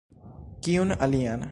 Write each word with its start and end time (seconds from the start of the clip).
Kiun 0.67 0.95
alian? 1.05 1.39